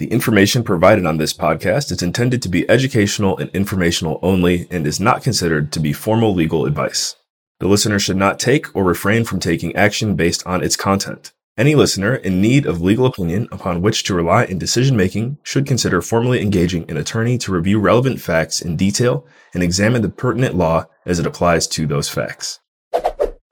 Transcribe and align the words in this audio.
The 0.00 0.08
information 0.08 0.64
provided 0.64 1.06
on 1.06 1.18
this 1.18 1.32
podcast 1.32 1.92
is 1.92 2.02
intended 2.02 2.42
to 2.42 2.48
be 2.48 2.68
educational 2.68 3.38
and 3.38 3.48
informational 3.50 4.18
only 4.22 4.66
and 4.68 4.88
is 4.88 4.98
not 4.98 5.22
considered 5.22 5.70
to 5.70 5.78
be 5.78 5.92
formal 5.92 6.34
legal 6.34 6.66
advice. 6.66 7.14
The 7.60 7.68
listener 7.68 8.00
should 8.00 8.16
not 8.16 8.40
take 8.40 8.74
or 8.74 8.82
refrain 8.82 9.24
from 9.24 9.38
taking 9.38 9.76
action 9.76 10.16
based 10.16 10.44
on 10.48 10.64
its 10.64 10.74
content. 10.74 11.32
Any 11.56 11.76
listener 11.76 12.16
in 12.16 12.40
need 12.40 12.66
of 12.66 12.82
legal 12.82 13.06
opinion 13.06 13.46
upon 13.52 13.82
which 13.82 14.02
to 14.04 14.14
rely 14.14 14.46
in 14.46 14.58
decision 14.58 14.96
making 14.96 15.38
should 15.44 15.64
consider 15.64 16.02
formally 16.02 16.42
engaging 16.42 16.90
an 16.90 16.96
attorney 16.96 17.38
to 17.38 17.52
review 17.52 17.78
relevant 17.78 18.20
facts 18.20 18.60
in 18.60 18.74
detail 18.74 19.24
and 19.54 19.62
examine 19.62 20.02
the 20.02 20.08
pertinent 20.08 20.56
law 20.56 20.86
as 21.06 21.20
it 21.20 21.26
applies 21.26 21.68
to 21.68 21.86
those 21.86 22.08
facts. 22.08 22.58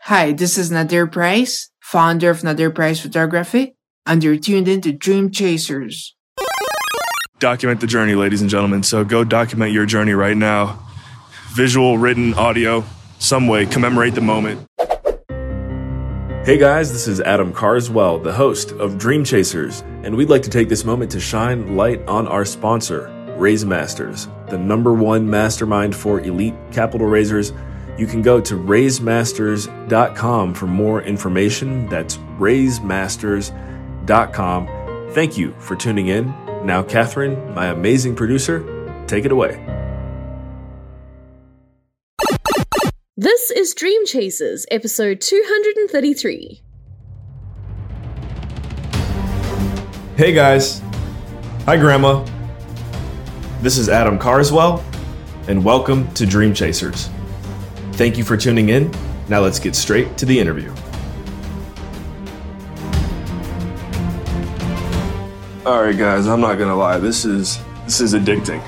Hi, 0.00 0.32
this 0.32 0.58
is 0.58 0.72
Nadir 0.72 1.06
Price, 1.06 1.70
founder 1.78 2.30
of 2.30 2.42
Nadir 2.42 2.72
Price 2.72 2.98
Photography, 2.98 3.76
and 4.04 4.24
you're 4.24 4.36
tuned 4.36 4.66
in 4.66 4.80
to 4.80 4.90
Dream 4.90 5.30
Chasers. 5.30 6.16
Document 7.42 7.80
the 7.80 7.88
journey, 7.88 8.14
ladies 8.14 8.40
and 8.40 8.48
gentlemen. 8.48 8.84
So 8.84 9.04
go 9.04 9.24
document 9.24 9.72
your 9.72 9.84
journey 9.84 10.12
right 10.12 10.36
now. 10.36 10.78
Visual, 11.54 11.98
written, 11.98 12.34
audio, 12.34 12.84
some 13.18 13.48
way, 13.48 13.66
commemorate 13.66 14.14
the 14.14 14.20
moment. 14.20 14.64
Hey 16.46 16.56
guys, 16.56 16.92
this 16.92 17.08
is 17.08 17.20
Adam 17.20 17.52
Carswell, 17.52 18.20
the 18.20 18.32
host 18.32 18.70
of 18.70 18.96
Dream 18.96 19.24
Chasers, 19.24 19.80
and 20.04 20.16
we'd 20.16 20.30
like 20.30 20.42
to 20.42 20.50
take 20.50 20.68
this 20.68 20.84
moment 20.84 21.10
to 21.10 21.18
shine 21.18 21.76
light 21.76 22.06
on 22.06 22.28
our 22.28 22.44
sponsor, 22.44 23.10
Raise 23.36 23.64
Masters, 23.64 24.28
the 24.48 24.58
number 24.58 24.92
one 24.92 25.28
mastermind 25.28 25.96
for 25.96 26.20
elite 26.20 26.54
capital 26.70 27.08
raisers. 27.08 27.52
You 27.98 28.06
can 28.06 28.22
go 28.22 28.40
to 28.40 28.54
raisemasters.com 28.54 30.54
for 30.54 30.66
more 30.68 31.02
information. 31.02 31.88
That's 31.88 32.18
raisemasters.com. 32.38 34.81
Thank 35.12 35.36
you 35.36 35.54
for 35.58 35.76
tuning 35.76 36.08
in. 36.08 36.34
Now, 36.64 36.82
Catherine, 36.82 37.54
my 37.54 37.66
amazing 37.66 38.16
producer, 38.16 38.64
take 39.06 39.26
it 39.26 39.32
away. 39.32 39.62
This 43.14 43.50
is 43.50 43.74
Dream 43.74 44.06
Chasers, 44.06 44.64
episode 44.70 45.20
233. 45.20 46.62
Hey 50.16 50.32
guys. 50.32 50.80
Hi, 51.66 51.76
Grandma. 51.76 52.26
This 53.60 53.76
is 53.76 53.90
Adam 53.90 54.18
Carswell, 54.18 54.82
and 55.46 55.62
welcome 55.62 56.10
to 56.14 56.24
Dream 56.24 56.54
Chasers. 56.54 57.10
Thank 57.92 58.16
you 58.16 58.24
for 58.24 58.38
tuning 58.38 58.70
in. 58.70 58.90
Now 59.28 59.40
let's 59.40 59.58
get 59.58 59.76
straight 59.76 60.16
to 60.16 60.24
the 60.24 60.40
interview. 60.40 60.74
All 65.64 65.80
right, 65.80 65.96
guys, 65.96 66.26
I'm 66.26 66.40
not 66.40 66.58
gonna 66.58 66.74
lie. 66.74 66.98
This 66.98 67.24
is 67.24 67.60
this 67.84 68.00
is 68.00 68.14
addicting. 68.14 68.60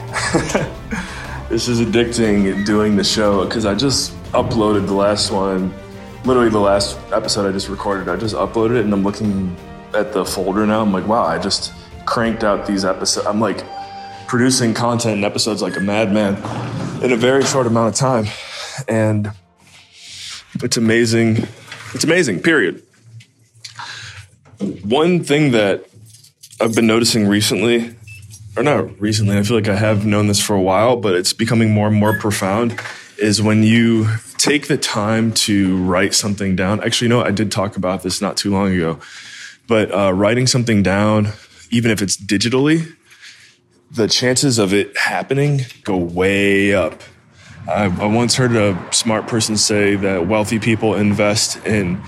this 1.49 1.67
is 1.67 1.81
addicting 1.81 2.65
doing 2.65 2.95
the 2.95 3.03
show 3.03 3.45
because 3.45 3.67
I 3.67 3.75
just 3.75 4.13
uploaded 4.31 4.87
the 4.87 4.95
last 4.95 5.33
one, 5.33 5.75
literally 6.25 6.51
the 6.51 6.61
last 6.61 6.97
episode 7.11 7.49
I 7.49 7.53
just 7.53 7.69
recorded. 7.69 8.09
I 8.09 8.15
just 8.15 8.37
uploaded 8.37 8.77
it, 8.77 8.85
and 8.85 8.93
I'm 8.93 9.03
looking 9.03 9.57
at 9.93 10.13
the 10.13 10.25
folder 10.25 10.65
now. 10.69 10.83
I'm 10.83 10.93
like, 10.93 11.09
wow, 11.09 11.25
I 11.25 11.37
just 11.37 11.73
cranked 12.07 12.45
out 12.45 12.65
these 12.65 12.85
episodes. 12.85 13.27
I'm 13.27 13.41
like 13.41 13.65
producing 14.29 14.73
content 14.73 15.17
and 15.17 15.25
episodes 15.25 15.63
like 15.63 15.77
a 15.77 15.81
madman 15.81 16.37
in 17.03 17.11
a 17.11 17.17
very 17.17 17.43
short 17.43 17.67
amount 17.67 17.93
of 17.93 17.99
time, 17.99 18.27
and 18.87 19.33
it's 20.63 20.77
amazing. 20.77 21.39
It's 21.93 22.05
amazing. 22.05 22.41
Period. 22.41 22.85
One 24.85 25.25
thing 25.25 25.51
that 25.51 25.89
I've 26.61 26.75
been 26.75 26.87
noticing 26.87 27.27
recently, 27.27 27.97
or 28.57 28.63
not 28.63 29.01
recently, 29.01 29.37
I 29.37 29.43
feel 29.43 29.57
like 29.57 29.67
I 29.67 29.75
have 29.75 30.07
known 30.07 30.29
this 30.29 30.41
for 30.41 30.55
a 30.55 30.61
while, 30.61 30.97
but 30.97 31.17
it's 31.17 31.33
becoming 31.33 31.73
more 31.73 31.89
and 31.89 31.97
more 31.97 32.17
profound, 32.17 32.79
is 33.19 33.43
when 33.43 33.65
you 33.65 34.07
take 34.39 34.69
the 34.69 34.77
time 34.77 35.33
to 35.33 35.77
write 35.79 36.15
something 36.15 36.55
down. 36.55 36.81
Actually, 36.85 37.09
know, 37.09 37.23
I 37.23 37.33
did 37.33 37.51
talk 37.51 37.77
about 37.77 38.05
this 38.05 38.21
not 38.21 38.37
too 38.37 38.53
long 38.53 38.73
ago, 38.73 39.01
but 39.67 39.93
uh, 39.93 40.13
writing 40.13 40.47
something 40.47 40.81
down, 40.81 41.31
even 41.71 41.91
if 41.91 42.01
it's 42.01 42.17
digitally, 42.17 42.95
the 43.91 44.07
chances 44.07 44.59
of 44.59 44.73
it 44.73 44.97
happening 44.97 45.63
go 45.83 45.97
way 45.97 46.73
up. 46.73 47.03
I, 47.67 47.87
I 47.87 48.07
once 48.07 48.37
heard 48.37 48.55
a 48.55 48.79
smart 48.93 49.27
person 49.27 49.57
say 49.57 49.97
that 49.97 50.29
wealthy 50.29 50.61
people 50.61 50.95
invest 50.95 51.67
in 51.67 52.01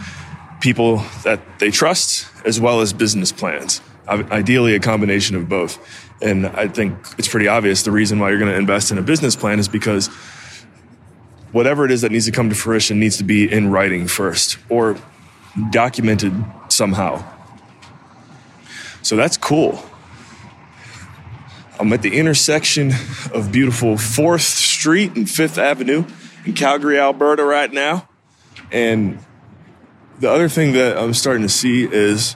people 0.60 0.98
that 1.24 1.40
they 1.58 1.72
trust 1.72 2.28
as 2.44 2.60
well 2.60 2.80
as 2.80 2.92
business 2.92 3.32
plans 3.32 3.80
ideally 4.08 4.74
a 4.74 4.80
combination 4.80 5.36
of 5.36 5.48
both. 5.48 5.78
And 6.22 6.46
I 6.46 6.68
think 6.68 6.96
it's 7.18 7.28
pretty 7.28 7.48
obvious 7.48 7.82
the 7.82 7.90
reason 7.90 8.18
why 8.18 8.30
you're 8.30 8.38
going 8.38 8.52
to 8.52 8.58
invest 8.58 8.90
in 8.90 8.98
a 8.98 9.02
business 9.02 9.36
plan 9.36 9.58
is 9.58 9.68
because 9.68 10.08
whatever 11.52 11.84
it 11.84 11.90
is 11.90 12.02
that 12.02 12.12
needs 12.12 12.26
to 12.26 12.32
come 12.32 12.48
to 12.48 12.54
fruition 12.54 12.98
needs 12.98 13.18
to 13.18 13.24
be 13.24 13.50
in 13.50 13.70
writing 13.70 14.06
first 14.06 14.58
or 14.68 14.96
documented 15.70 16.32
somehow. 16.68 17.24
So 19.02 19.16
that's 19.16 19.36
cool. 19.36 19.82
I'm 21.78 21.92
at 21.92 22.02
the 22.02 22.16
intersection 22.16 22.92
of 23.32 23.52
beautiful 23.52 23.94
4th 23.94 24.40
Street 24.40 25.14
and 25.14 25.26
5th 25.26 25.58
Avenue 25.58 26.04
in 26.44 26.54
Calgary, 26.54 26.98
Alberta 26.98 27.44
right 27.44 27.70
now. 27.70 28.08
And 28.72 29.18
the 30.18 30.30
other 30.30 30.48
thing 30.48 30.72
that 30.72 30.96
I'm 30.96 31.12
starting 31.12 31.42
to 31.42 31.48
see 31.48 31.84
is 31.84 32.34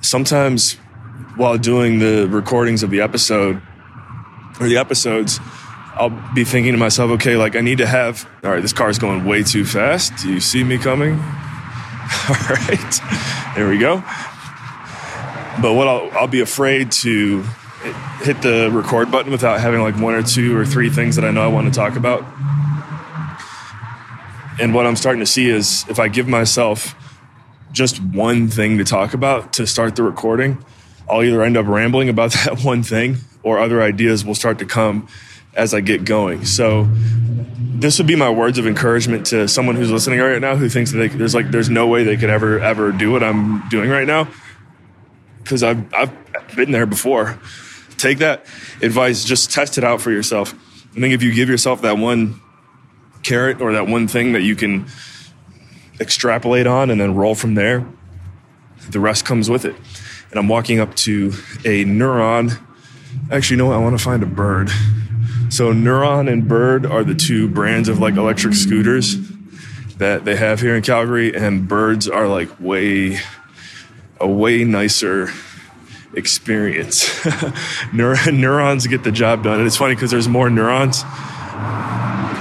sometimes 0.00 0.74
while 1.36 1.58
doing 1.58 1.98
the 1.98 2.28
recordings 2.28 2.82
of 2.82 2.90
the 2.90 3.00
episode 3.00 3.60
or 4.60 4.68
the 4.68 4.76
episodes, 4.76 5.38
I'll 5.94 6.10
be 6.34 6.44
thinking 6.44 6.72
to 6.72 6.78
myself, 6.78 7.10
okay, 7.12 7.36
like 7.36 7.56
I 7.56 7.60
need 7.60 7.78
to 7.78 7.86
have, 7.86 8.28
all 8.44 8.50
right, 8.50 8.62
this 8.62 8.72
car's 8.72 8.98
going 8.98 9.24
way 9.24 9.42
too 9.42 9.64
fast. 9.64 10.12
Do 10.22 10.32
you 10.32 10.40
see 10.40 10.62
me 10.62 10.78
coming? 10.78 11.14
All 12.28 12.36
right, 12.36 13.00
there 13.54 13.68
we 13.68 13.76
go. 13.76 13.96
But 15.60 15.74
what 15.74 15.88
I'll, 15.88 16.10
I'll 16.12 16.26
be 16.26 16.40
afraid 16.40 16.90
to 16.92 17.42
hit 18.22 18.40
the 18.42 18.70
record 18.72 19.10
button 19.10 19.30
without 19.30 19.60
having 19.60 19.82
like 19.82 19.96
one 19.96 20.14
or 20.14 20.22
two 20.22 20.56
or 20.56 20.64
three 20.64 20.88
things 20.88 21.16
that 21.16 21.24
I 21.24 21.30
know 21.30 21.42
I 21.42 21.48
want 21.48 21.66
to 21.66 21.72
talk 21.72 21.96
about. 21.96 22.24
And 24.60 24.74
what 24.74 24.86
I'm 24.86 24.96
starting 24.96 25.20
to 25.20 25.26
see 25.26 25.48
is 25.48 25.84
if 25.88 25.98
I 25.98 26.08
give 26.08 26.26
myself 26.26 26.94
just 27.72 28.02
one 28.02 28.48
thing 28.48 28.78
to 28.78 28.84
talk 28.84 29.14
about 29.14 29.52
to 29.54 29.66
start 29.66 29.96
the 29.96 30.02
recording, 30.02 30.64
I'll 31.08 31.22
either 31.22 31.42
end 31.42 31.56
up 31.56 31.66
rambling 31.66 32.08
about 32.08 32.32
that 32.44 32.64
one 32.64 32.82
thing 32.82 33.18
or 33.42 33.58
other 33.58 33.82
ideas 33.82 34.24
will 34.24 34.34
start 34.34 34.58
to 34.58 34.66
come 34.66 35.08
as 35.54 35.74
I 35.74 35.80
get 35.80 36.04
going. 36.04 36.44
So 36.44 36.88
this 37.58 37.98
would 37.98 38.06
be 38.06 38.16
my 38.16 38.30
words 38.30 38.58
of 38.58 38.66
encouragement 38.66 39.26
to 39.26 39.48
someone 39.48 39.76
who's 39.76 39.90
listening 39.90 40.18
right 40.20 40.40
now 40.40 40.56
who 40.56 40.68
thinks 40.68 40.92
that 40.92 40.98
they, 40.98 41.08
there's 41.08 41.34
like 41.34 41.50
there's 41.50 41.70
no 41.70 41.86
way 41.86 42.04
they 42.04 42.16
could 42.16 42.30
ever 42.30 42.60
ever 42.60 42.92
do 42.92 43.12
what 43.12 43.22
I'm 43.22 43.68
doing 43.68 43.88
right 43.90 44.06
now 44.06 44.28
because 45.42 45.62
I've 45.62 45.92
I've 45.94 46.12
been 46.56 46.72
there 46.72 46.86
before. 46.86 47.38
Take 47.96 48.18
that 48.18 48.46
advice, 48.80 49.24
just 49.24 49.50
test 49.50 49.78
it 49.78 49.84
out 49.84 50.00
for 50.00 50.10
yourself. 50.10 50.54
I 50.96 51.00
think 51.00 51.14
if 51.14 51.22
you 51.22 51.32
give 51.32 51.48
yourself 51.48 51.82
that 51.82 51.98
one 51.98 52.40
carrot 53.22 53.60
or 53.60 53.72
that 53.72 53.88
one 53.88 54.08
thing 54.08 54.32
that 54.32 54.42
you 54.42 54.54
can 54.54 54.86
extrapolate 56.00 56.66
on 56.66 56.90
and 56.90 57.00
then 57.00 57.14
roll 57.14 57.34
from 57.34 57.54
there, 57.54 57.86
the 58.90 59.00
rest 59.00 59.24
comes 59.24 59.50
with 59.50 59.64
it. 59.64 59.74
And 60.30 60.38
I'm 60.38 60.48
walking 60.48 60.80
up 60.80 60.94
to 60.96 61.28
a 61.64 61.84
Neuron. 61.84 62.58
Actually, 63.30 63.54
you 63.54 63.58
know 63.58 63.66
what? 63.66 63.76
I 63.76 63.78
want 63.78 63.98
to 63.98 64.04
find 64.04 64.22
a 64.22 64.26
bird. 64.26 64.70
So 65.50 65.72
Neuron 65.72 66.30
and 66.30 66.46
Bird 66.46 66.84
are 66.84 67.02
the 67.02 67.14
two 67.14 67.48
brands 67.48 67.88
of 67.88 67.98
like 67.98 68.16
electric 68.16 68.54
scooters 68.54 69.16
that 69.96 70.24
they 70.24 70.36
have 70.36 70.60
here 70.60 70.76
in 70.76 70.82
Calgary, 70.82 71.34
and 71.34 71.66
Birds 71.66 72.06
are 72.06 72.28
like 72.28 72.48
way 72.60 73.18
a 74.20 74.28
way 74.28 74.64
nicer 74.64 75.30
experience. 76.14 77.26
neurons 77.92 78.86
get 78.86 79.04
the 79.04 79.12
job 79.12 79.44
done, 79.44 79.58
and 79.58 79.66
it's 79.66 79.76
funny 79.76 79.94
because 79.94 80.10
there's 80.10 80.28
more 80.28 80.50
neurons 80.50 81.02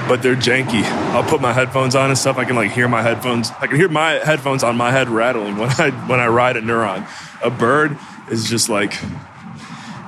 but 0.08 0.22
they're 0.24 0.36
janky. 0.36 0.84
I'll 1.14 1.24
put 1.24 1.42
my 1.42 1.54
headphones 1.54 1.96
on 1.96 2.10
and 2.10 2.18
stuff. 2.18 2.38
I 2.38 2.46
can 2.46 2.56
like 2.56 2.72
hear 2.72 2.88
my 2.88 3.02
headphones. 3.02 3.52
I 3.60 3.68
can 3.68 3.76
hear 3.76 3.90
my 3.90 4.14
headphones 4.14 4.64
on 4.64 4.78
my 4.78 4.92
head 4.92 5.10
rattling 5.10 5.58
when 5.58 5.70
I 5.78 5.92
when 6.08 6.20
I 6.20 6.28
ride 6.28 6.58
a 6.58 6.62
Neuron. 6.62 7.08
A 7.44 7.50
bird 7.50 7.98
is 8.30 8.50
just 8.50 8.70
like 8.70 8.94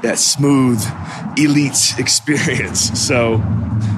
that 0.01 0.17
smooth 0.17 0.81
elite 1.37 1.95
experience. 1.97 2.99
So, 2.99 3.35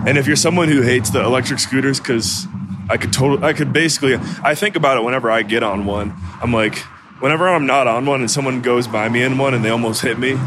and 0.06 0.18
if 0.18 0.28
you're 0.28 0.36
someone 0.36 0.68
who 0.68 0.82
hates 0.82 1.10
the 1.12 1.24
electric 1.24 1.60
scooters, 1.60 2.00
because 2.00 2.48
I 2.90 2.98
could 2.98 3.14
totally, 3.14 3.44
I 3.44 3.54
could 3.54 3.72
basically, 3.72 4.16
I 4.44 4.56
think 4.56 4.76
about 4.76 4.98
it 4.98 5.04
whenever 5.04 5.30
I 5.30 5.44
get 5.44 5.64
on 5.64 5.86
one. 5.86 6.14
I'm 6.42 6.52
like, 6.52 6.78
whenever 7.20 7.48
I'm 7.48 7.66
not 7.66 7.88
on 7.88 8.06
one 8.06 8.22
and 8.22 8.30
someone 8.30 8.62
goes 8.62 8.88
by 8.88 9.08
me 9.10 9.22
in 9.22 9.38
one 9.38 9.54
and 9.54 9.64
they 9.64 9.70
almost 9.70 10.02
hit 10.02 10.18
me, 10.18 10.34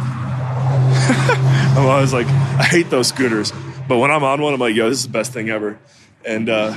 I'm 1.77 1.87
always 1.87 2.13
like, 2.13 2.27
I 2.27 2.65
hate 2.65 2.91
those 2.91 3.09
scooters. 3.09 3.53
But 3.89 3.99
when 3.99 4.11
I'm 4.11 4.25
on 4.25 4.41
one, 4.41 4.55
I'm 4.55 4.61
like, 4.61 4.75
yo, 4.75 4.89
this 4.89 4.99
is 4.99 5.07
the 5.07 5.13
best 5.13 5.33
thing 5.33 5.51
ever. 5.51 5.79
And 6.25 6.49
uh, 6.49 6.77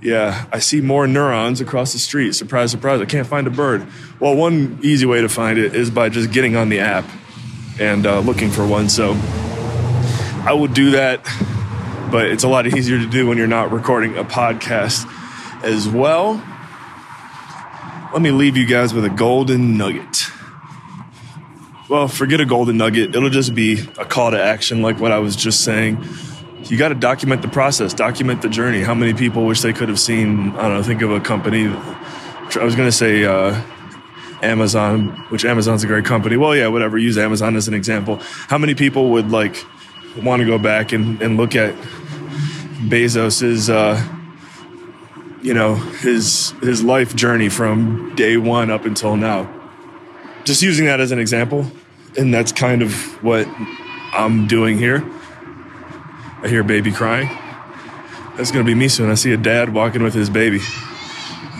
yeah, 0.00 0.46
I 0.52 0.58
see 0.60 0.80
more 0.80 1.06
neurons 1.06 1.60
across 1.60 1.92
the 1.92 1.98
street. 1.98 2.32
Surprise, 2.34 2.70
surprise, 2.70 3.00
I 3.00 3.04
can't 3.04 3.26
find 3.26 3.46
a 3.46 3.50
bird. 3.50 3.86
Well, 4.20 4.34
one 4.34 4.78
easy 4.82 5.04
way 5.06 5.20
to 5.20 5.28
find 5.28 5.58
it 5.58 5.74
is 5.74 5.90
by 5.90 6.08
just 6.08 6.32
getting 6.32 6.56
on 6.56 6.68
the 6.68 6.80
app. 6.80 7.04
and 7.78 8.06
uh, 8.06 8.20
looking 8.20 8.50
for 8.50 8.66
one. 8.66 8.88
So 8.88 9.12
I 10.46 10.54
will 10.54 10.68
do 10.68 10.92
that, 10.92 11.22
but 12.10 12.26
it's 12.26 12.44
a 12.44 12.48
lot 12.48 12.66
easier 12.66 12.98
to 12.98 13.06
do 13.06 13.26
when 13.26 13.36
you're 13.36 13.46
not 13.46 13.70
recording 13.70 14.16
a 14.16 14.24
podcast 14.24 15.04
as 15.62 15.88
well. 15.88 16.42
Let 18.12 18.22
me 18.22 18.30
leave 18.30 18.56
you 18.56 18.64
guys 18.66 18.94
with 18.94 19.04
a 19.04 19.10
golden 19.10 19.76
nugget. 19.76 20.30
Well, 21.88 22.08
forget 22.08 22.40
a 22.40 22.44
golden 22.44 22.78
nugget. 22.78 23.14
It'll 23.14 23.30
just 23.30 23.54
be 23.54 23.78
a 23.96 24.04
call 24.04 24.32
to 24.32 24.42
action, 24.42 24.82
like 24.82 24.98
what 24.98 25.12
I 25.12 25.20
was 25.20 25.36
just 25.36 25.62
saying. 25.62 26.04
You 26.64 26.76
got 26.76 26.88
to 26.88 26.96
document 26.96 27.42
the 27.42 27.48
process, 27.48 27.94
document 27.94 28.42
the 28.42 28.48
journey. 28.48 28.82
How 28.82 28.94
many 28.94 29.14
people 29.14 29.46
wish 29.46 29.60
they 29.60 29.72
could 29.72 29.88
have 29.88 30.00
seen? 30.00 30.50
I 30.56 30.62
don't 30.62 30.74
know. 30.74 30.82
Think 30.82 31.02
of 31.02 31.12
a 31.12 31.20
company. 31.20 31.68
I 31.68 32.64
was 32.64 32.74
going 32.74 32.88
to 32.88 32.92
say 32.92 33.24
uh, 33.24 33.62
Amazon, 34.42 35.10
which 35.28 35.44
Amazon's 35.44 35.84
a 35.84 35.86
great 35.86 36.04
company. 36.04 36.36
Well, 36.36 36.56
yeah, 36.56 36.66
whatever. 36.66 36.98
Use 36.98 37.18
Amazon 37.18 37.54
as 37.54 37.68
an 37.68 37.74
example. 37.74 38.16
How 38.48 38.58
many 38.58 38.74
people 38.74 39.10
would 39.10 39.30
like 39.30 39.64
want 40.24 40.40
to 40.40 40.46
go 40.46 40.58
back 40.58 40.90
and, 40.90 41.22
and 41.22 41.36
look 41.36 41.54
at 41.54 41.72
Bezos's, 42.88 43.70
uh, 43.70 44.02
you 45.40 45.54
know, 45.54 45.76
his 45.76 46.50
his 46.62 46.82
life 46.82 47.14
journey 47.14 47.48
from 47.48 48.12
day 48.16 48.36
one 48.36 48.72
up 48.72 48.86
until 48.86 49.16
now? 49.16 49.52
Just 50.46 50.62
using 50.62 50.86
that 50.86 51.00
as 51.00 51.12
an 51.12 51.18
example, 51.18 51.70
and 52.16 52.32
that's 52.32 52.52
kind 52.52 52.80
of 52.80 52.94
what 53.22 53.46
I'm 54.14 54.46
doing 54.46 54.78
here. 54.78 55.04
I 56.42 56.48
hear 56.48 56.62
a 56.62 56.64
baby 56.64 56.90
crying. 56.90 57.28
That's 58.38 58.50
gonna 58.50 58.64
be 58.64 58.74
me 58.74 58.88
soon. 58.88 59.10
I 59.10 59.14
see 59.14 59.32
a 59.32 59.36
dad 59.36 59.74
walking 59.74 60.02
with 60.02 60.14
his 60.14 60.30
baby 60.30 60.60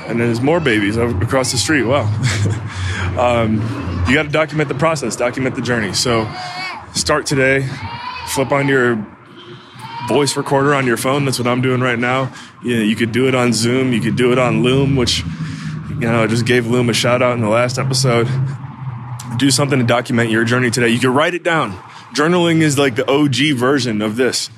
and 0.06 0.20
there's 0.20 0.40
more 0.40 0.60
babies 0.60 0.96
across 0.96 1.52
the 1.52 1.58
street. 1.58 1.82
Wow. 1.82 2.04
um, 3.18 3.54
you 4.08 4.14
got 4.14 4.24
to 4.24 4.28
document 4.28 4.68
the 4.68 4.74
process, 4.74 5.16
document 5.16 5.56
the 5.56 5.62
journey. 5.62 5.92
So 5.92 6.30
start 6.94 7.26
today, 7.26 7.68
flip 8.28 8.52
on 8.52 8.68
your 8.68 9.04
voice 10.08 10.36
recorder 10.36 10.74
on 10.74 10.86
your 10.86 10.96
phone. 10.96 11.24
That's 11.24 11.38
what 11.38 11.48
I'm 11.48 11.60
doing 11.60 11.80
right 11.80 11.98
now. 11.98 12.32
You, 12.62 12.76
know, 12.76 12.82
you 12.82 12.94
could 12.94 13.12
do 13.12 13.26
it 13.26 13.34
on 13.34 13.52
Zoom, 13.52 13.92
you 13.92 14.00
could 14.00 14.16
do 14.16 14.32
it 14.32 14.38
on 14.38 14.62
Loom, 14.62 14.96
which, 14.96 15.24
you 15.90 16.00
know, 16.00 16.22
I 16.22 16.26
just 16.26 16.46
gave 16.46 16.66
Loom 16.66 16.88
a 16.88 16.94
shout 16.94 17.22
out 17.22 17.34
in 17.34 17.40
the 17.40 17.48
last 17.48 17.78
episode. 17.78 18.28
Do 19.38 19.50
something 19.50 19.78
to 19.78 19.84
document 19.84 20.30
your 20.30 20.44
journey 20.44 20.70
today. 20.70 20.88
You 20.88 20.98
can 20.98 21.12
write 21.12 21.34
it 21.34 21.42
down. 21.42 21.72
Journaling 22.14 22.62
is 22.62 22.78
like 22.78 22.96
the 22.96 23.08
OG 23.10 23.58
version 23.58 24.00
of 24.00 24.16
this. 24.16 24.50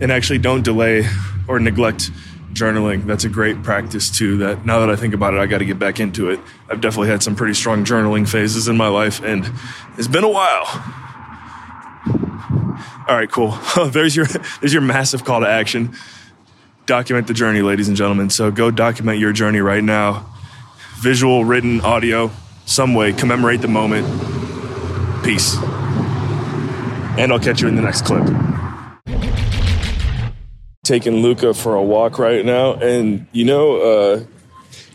And 0.00 0.12
actually, 0.12 0.38
don't 0.38 0.62
delay 0.62 1.06
or 1.48 1.58
neglect 1.58 2.10
journaling. 2.52 3.06
That's 3.06 3.24
a 3.24 3.28
great 3.28 3.62
practice 3.62 4.10
too. 4.10 4.38
That 4.38 4.64
now 4.64 4.80
that 4.80 4.90
I 4.90 4.96
think 4.96 5.14
about 5.14 5.34
it, 5.34 5.40
I 5.40 5.46
got 5.46 5.58
to 5.58 5.64
get 5.64 5.78
back 5.78 6.00
into 6.00 6.30
it. 6.30 6.40
I've 6.68 6.80
definitely 6.80 7.08
had 7.08 7.22
some 7.22 7.36
pretty 7.36 7.54
strong 7.54 7.84
journaling 7.84 8.28
phases 8.28 8.68
in 8.68 8.76
my 8.76 8.88
life, 8.88 9.22
and 9.22 9.50
it's 9.96 10.08
been 10.08 10.24
a 10.24 10.28
while. 10.28 10.66
All 13.08 13.16
right, 13.16 13.30
cool. 13.30 13.58
there's 13.90 14.14
your 14.14 14.26
there's 14.60 14.72
your 14.72 14.82
massive 14.82 15.24
call 15.24 15.40
to 15.40 15.48
action. 15.48 15.94
Document 16.86 17.26
the 17.26 17.34
journey, 17.34 17.62
ladies 17.62 17.88
and 17.88 17.96
gentlemen. 17.96 18.30
So 18.30 18.50
go 18.50 18.70
document 18.70 19.18
your 19.18 19.32
journey 19.32 19.60
right 19.60 19.82
now. 19.82 20.26
Visual, 20.96 21.44
written, 21.44 21.80
audio, 21.80 22.30
some 22.70 22.94
way. 22.94 23.12
Commemorate 23.12 23.60
the 23.60 23.68
moment. 23.68 24.06
Peace. 25.24 25.56
And 27.18 27.32
I'll 27.32 27.40
catch 27.40 27.60
you 27.60 27.68
in 27.68 27.76
the 27.76 27.82
next 27.82 28.06
clip 28.06 28.26
taking 30.82 31.22
Luca 31.22 31.54
for 31.54 31.76
a 31.76 31.82
walk 31.82 32.18
right 32.18 32.44
now. 32.44 32.74
And, 32.74 33.28
you 33.30 33.44
know, 33.44 33.76
uh, 33.76 34.24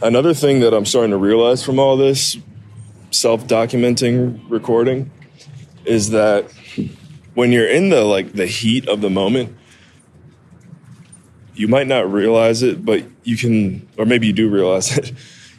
another 0.02 0.34
thing 0.34 0.60
that 0.60 0.74
I'm 0.74 0.86
starting 0.86 1.12
to 1.12 1.18
realize 1.18 1.64
from 1.64 1.80
all 1.80 1.96
this 1.96 2.38
self 3.12 3.48
documenting 3.48 4.42
recording 4.50 5.10
is 5.86 6.10
that 6.10 6.52
when 7.34 7.54
you're 7.54 7.68
in 7.68 7.90
the 7.90 8.04
like 8.04 8.34
the 8.34 8.46
heat 8.46 8.90
of 8.90 9.00
the 9.00 9.10
moment 9.10 9.56
you 11.54 11.70
might 11.70 11.88
not 11.88 12.12
realize 12.12 12.62
it 12.62 12.84
but 12.84 13.06
you 13.24 13.38
can 13.38 13.88
or 13.98 14.06
maybe 14.06 14.28
you 14.28 14.34
do 14.34 14.50
realize 14.50 14.98
it 14.98 15.14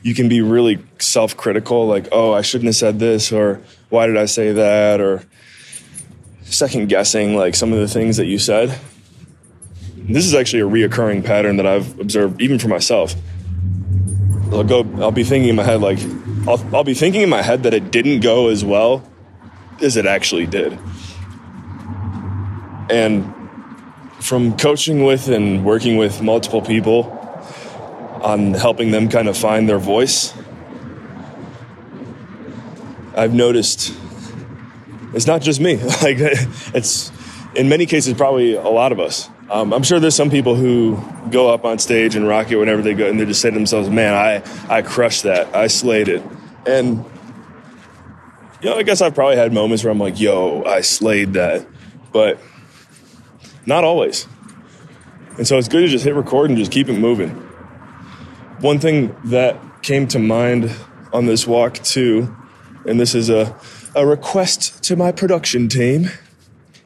you 0.07 0.15
can 0.15 0.29
be 0.29 0.41
really 0.41 0.79
self-critical 0.99 1.87
like 1.87 2.09
oh 2.13 2.33
i 2.33 2.43
shouldn't 2.43 2.67
have 2.67 2.77
said 2.77 2.99
this 2.99 3.33
or 3.33 3.61
why 3.89 4.07
did 4.07 4.17
i 4.17 4.25
say 4.25 4.53
that 4.53 5.01
or 5.01 5.25
second 6.43 6.89
guessing 6.89 7.37
like 7.37 7.55
some 7.55 7.73
of 7.73 7.79
the 7.79 7.89
things 7.89 8.17
that 8.17 8.27
you 8.27 8.39
said 8.39 8.79
this 10.09 10.25
is 10.25 10.35
actually 10.35 10.61
a 10.61 10.69
reoccurring 10.69 11.25
pattern 11.25 11.57
that 11.57 11.67
I've 11.67 11.99
observed 11.99 12.41
even 12.41 12.59
for 12.59 12.69
myself. 12.69 13.15
I'll 14.53 14.63
go, 14.63 14.89
I'll 14.99 15.11
be 15.11 15.25
thinking 15.25 15.51
in 15.51 15.57
my 15.57 15.65
head, 15.65 15.81
like, 15.81 15.99
I'll, 16.47 16.65
I'll 16.75 16.85
be 16.85 16.95
thinking 16.95 17.23
in 17.23 17.29
my 17.29 17.43
head 17.43 17.65
that 17.65 17.75
it 17.75 17.91
didn't 17.91 18.21
go 18.21 18.49
as 18.49 18.65
well 18.65 19.09
as 19.83 19.97
it 19.97 20.07
actually 20.07 20.47
did. 20.47 20.79
And 22.89 23.33
from 24.21 24.57
coaching 24.57 25.05
with 25.05 25.29
and 25.29 25.65
working 25.65 25.97
with 25.97 26.23
multiple 26.23 26.63
people 26.63 27.16
on 28.27 28.53
helping 28.53 28.91
them 28.91 29.09
kind 29.09 29.29
of 29.29 29.37
find 29.39 29.67
their 29.69 29.79
voice, 29.79 30.35
I've 33.17 33.33
noticed 33.33 33.95
it's 35.15 35.27
not 35.27 35.41
just 35.41 35.61
me. 35.61 35.77
Like, 36.03 36.19
it's 36.75 37.11
in 37.55 37.71
many 37.71 37.87
cases, 37.87 38.13
probably 38.13 38.55
a 38.55 38.69
lot 38.69 38.93
of 38.93 39.01
us 39.01 39.31
um, 39.49 39.73
I'm 39.73 39.83
sure 39.85 40.01
there's 40.01 40.15
some 40.15 40.31
people 40.31 40.57
who 40.57 41.01
go 41.31 41.53
up 41.53 41.65
on 41.65 41.79
stage 41.79 42.17
and 42.17 42.27
rock 42.27 42.51
it 42.51 42.57
whenever 42.57 42.83
they 42.83 42.95
go, 42.95 43.09
and 43.09 43.19
they 43.19 43.25
just 43.25 43.41
say 43.41 43.51
to 43.51 43.55
themselves, 43.55 43.89
"Man, 43.89 44.13
I 44.13 44.43
I 44.69 44.83
crushed 44.83 45.23
that. 45.23 45.55
I 45.55 45.69
slayed 45.69 46.09
it." 46.09 46.23
And 46.67 47.05
you 48.61 48.71
know, 48.71 48.77
I 48.77 48.83
guess 48.83 49.01
I've 49.01 49.15
probably 49.15 49.37
had 49.37 49.53
moments 49.53 49.85
where 49.85 49.93
I'm 49.93 50.01
like, 50.01 50.19
"Yo, 50.19 50.65
I 50.65 50.81
slayed 50.81 51.35
that," 51.35 51.65
but 52.13 52.41
not 53.67 53.85
always. 53.85 54.27
And 55.39 55.47
so 55.47 55.59
it's 55.59 55.69
good 55.69 55.83
to 55.83 55.89
just 55.89 56.05
hit 56.05 56.15
record 56.15 56.51
and 56.51 56.59
just 56.59 56.73
keep 56.73 56.89
it 56.89 56.99
moving. 56.99 57.46
One 58.61 58.79
thing 58.79 59.15
that 59.25 59.59
came 59.83 60.09
to 60.09 60.19
mind 60.19 60.75
on 61.13 61.27
this 61.27 61.47
walk 61.47 61.75
too, 61.75 62.35
and 62.87 62.99
this 62.99 63.15
is 63.15 63.31
a 63.31 63.57
a 63.95 64.07
request 64.07 64.83
to 64.85 64.95
my 64.95 65.11
production 65.11 65.69
team 65.69 66.11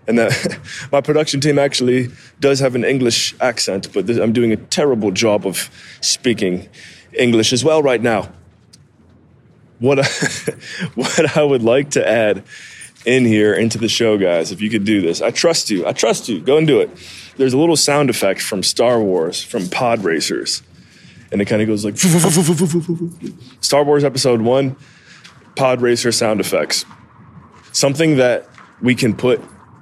and 0.06 0.18
that 0.18 0.58
my 0.92 1.00
production 1.00 1.40
team 1.40 1.58
actually 1.58 2.08
does 2.40 2.60
have 2.60 2.74
an 2.74 2.84
English 2.84 3.34
accent, 3.40 3.92
but 3.92 4.08
I'm 4.10 4.32
doing 4.32 4.52
a 4.52 4.56
terrible 4.56 5.10
job 5.10 5.46
of 5.46 5.70
speaking 6.00 6.68
English 7.12 7.52
as 7.52 7.64
well 7.64 7.82
right 7.82 8.00
now. 8.00 8.28
What 9.78 9.98
I, 9.98 10.04
what 10.94 11.36
I 11.36 11.42
would 11.42 11.62
like 11.62 11.90
to 11.90 12.06
add 12.06 12.44
in 13.06 13.24
here 13.24 13.54
into 13.54 13.78
the 13.78 13.88
show, 13.88 14.18
guys, 14.18 14.52
if 14.52 14.60
you 14.60 14.68
could 14.68 14.84
do 14.84 15.00
this, 15.00 15.22
I 15.22 15.30
trust 15.30 15.70
you. 15.70 15.86
I 15.86 15.92
trust 15.92 16.28
you. 16.28 16.40
Go 16.40 16.58
and 16.58 16.66
do 16.66 16.80
it. 16.80 16.90
There's 17.36 17.54
a 17.54 17.58
little 17.58 17.76
sound 17.76 18.10
effect 18.10 18.42
from 18.42 18.62
Star 18.62 19.00
Wars, 19.00 19.42
from 19.42 19.68
Pod 19.68 20.04
Racers, 20.04 20.62
and 21.32 21.40
it 21.40 21.44
kind 21.46 21.62
of 21.62 21.68
goes 21.68 21.84
like 21.84 21.96
Star 23.60 23.84
Wars 23.84 24.04
Episode 24.04 24.40
One, 24.40 24.76
Pod 25.56 25.80
Racer 25.80 26.12
sound 26.12 26.40
effects. 26.40 26.84
Something 27.72 28.16
that 28.16 28.48
we 28.82 28.94
can 28.94 29.14
put 29.14 29.40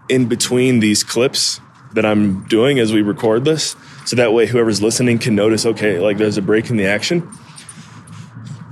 in 0.08 0.26
between 0.26 0.80
these 0.80 1.02
clips 1.02 1.60
that 1.92 2.04
I'm 2.04 2.44
doing 2.44 2.78
as 2.78 2.92
we 2.92 3.02
record 3.02 3.44
this. 3.44 3.76
So 4.04 4.16
that 4.16 4.32
way, 4.32 4.46
whoever's 4.46 4.82
listening 4.82 5.18
can 5.18 5.34
notice, 5.34 5.64
okay, 5.66 5.98
like 5.98 6.18
there's 6.18 6.36
a 6.36 6.42
break 6.42 6.70
in 6.70 6.76
the 6.76 6.86
action. 6.86 7.30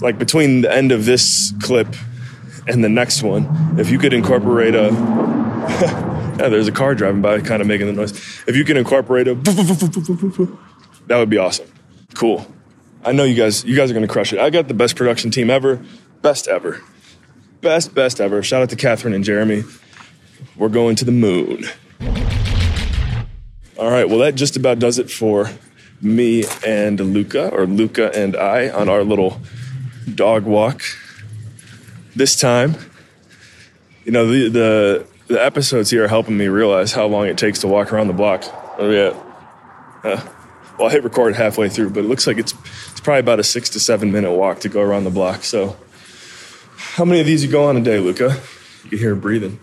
Like 0.00 0.18
between 0.18 0.60
the 0.62 0.72
end 0.72 0.92
of 0.92 1.06
this 1.06 1.52
clip 1.62 1.94
and 2.66 2.84
the 2.84 2.88
next 2.88 3.22
one, 3.22 3.78
if 3.78 3.90
you 3.90 3.98
could 3.98 4.12
incorporate 4.12 4.74
a, 4.74 4.84
yeah, 6.38 6.48
there's 6.48 6.68
a 6.68 6.72
car 6.72 6.94
driving 6.94 7.22
by 7.22 7.40
kind 7.40 7.62
of 7.62 7.68
making 7.68 7.86
the 7.86 7.92
noise. 7.94 8.12
If 8.46 8.56
you 8.56 8.64
can 8.64 8.76
incorporate 8.76 9.28
a, 9.28 9.34
that 11.06 11.16
would 11.16 11.30
be 11.30 11.38
awesome. 11.38 11.66
Cool. 12.14 12.46
I 13.06 13.12
know 13.12 13.22
you 13.22 13.36
guys, 13.36 13.64
you 13.64 13.76
guys 13.76 13.88
are 13.88 13.94
going 13.94 14.06
to 14.06 14.12
crush 14.12 14.32
it. 14.32 14.40
I 14.40 14.50
got 14.50 14.66
the 14.66 14.74
best 14.74 14.96
production 14.96 15.30
team 15.30 15.48
ever, 15.48 15.80
best 16.22 16.48
ever. 16.48 16.82
Best, 17.60 17.94
best 17.94 18.20
ever. 18.20 18.42
Shout 18.42 18.62
out 18.62 18.70
to 18.70 18.76
Catherine 18.76 19.14
and 19.14 19.22
Jeremy. 19.22 19.62
We're 20.56 20.70
going 20.70 20.96
to 20.96 21.04
the 21.04 21.12
moon. 21.12 21.66
All 23.78 23.90
right, 23.90 24.08
well, 24.08 24.18
that 24.18 24.34
just 24.34 24.56
about 24.56 24.80
does 24.80 24.98
it 24.98 25.08
for 25.08 25.48
me 26.02 26.44
and 26.66 26.98
Luca, 26.98 27.48
or 27.50 27.64
Luca 27.66 28.10
and 28.12 28.36
I, 28.36 28.70
on 28.70 28.88
our 28.88 29.04
little 29.04 29.40
dog 30.12 30.44
walk. 30.44 30.82
This 32.16 32.34
time, 32.34 32.74
you 34.04 34.10
know, 34.10 34.26
the, 34.26 34.48
the, 34.48 35.06
the 35.28 35.44
episodes 35.44 35.90
here 35.90 36.04
are 36.04 36.08
helping 36.08 36.36
me 36.36 36.48
realize 36.48 36.92
how 36.92 37.06
long 37.06 37.26
it 37.28 37.38
takes 37.38 37.60
to 37.60 37.68
walk 37.68 37.92
around 37.92 38.08
the 38.08 38.14
block. 38.14 38.42
Oh, 38.78 38.90
yeah. 38.90 39.14
Uh, 40.02 40.28
well, 40.78 40.88
I 40.88 40.90
hit 40.90 41.04
record 41.04 41.36
halfway 41.36 41.68
through, 41.68 41.90
but 41.90 42.00
it 42.00 42.08
looks 42.08 42.26
like 42.26 42.38
it's, 42.38 42.52
it's 42.52 42.65
probably 43.06 43.20
about 43.20 43.38
a 43.38 43.44
six 43.44 43.70
to 43.70 43.78
seven 43.78 44.10
minute 44.10 44.32
walk 44.32 44.58
to 44.58 44.68
go 44.68 44.80
around 44.80 45.04
the 45.04 45.10
block. 45.10 45.44
So, 45.44 45.76
how 46.76 47.04
many 47.04 47.20
of 47.20 47.26
these 47.26 47.44
you 47.44 47.48
go 47.48 47.68
on 47.68 47.76
a 47.76 47.80
day, 47.80 48.00
Luca? 48.00 48.36
You 48.82 48.90
can 48.90 48.98
hear 48.98 49.10
her 49.10 49.14
breathing. 49.14 49.60